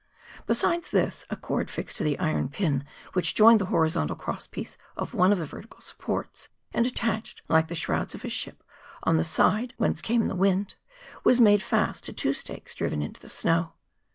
Besides 0.47 0.89
this, 0.89 1.25
a 1.29 1.35
cord 1.35 1.69
fixed 1.69 1.97
to 1.97 2.03
the 2.03 2.17
iron 2.17 2.49
pin 2.49 2.85
which 3.13 3.35
joined 3.35 3.61
the 3.61 3.67
horizontal 3.67 4.15
cross 4.15 4.47
piece 4.47 4.75
of 4.97 5.13
one 5.13 5.31
of 5.31 5.37
the 5.37 5.45
vertical 5.45 5.79
supports, 5.79 6.49
and 6.73 6.87
attached, 6.87 7.43
like 7.47 7.67
the 7.67 7.75
shrouds 7.75 8.15
of 8.15 8.25
a 8.25 8.29
ship, 8.29 8.63
on 9.03 9.17
the 9.17 9.23
side 9.23 9.75
whence 9.77 10.01
came 10.01 10.27
the 10.27 10.33
wind, 10.33 10.73
was 11.23 11.39
made 11.39 11.61
fast 11.61 12.03
to 12.05 12.13
two 12.13 12.33
stakes 12.33 12.73
driven 12.73 13.03
into 13.03 13.19
the 13.21 13.29
snow. 13.29 13.73